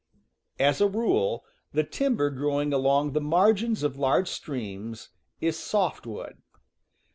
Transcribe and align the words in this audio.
As 0.59 0.81
a 0.81 0.87
rule, 0.87 1.45
the 1.73 1.83
timber 1.83 2.31
growing 2.31 2.73
along 2.73 3.11
the 3.11 3.21
margins 3.21 3.83
of 3.83 3.97
large 3.99 4.29
streams 4.29 5.09
is 5.39 5.59
softwood. 5.59 6.41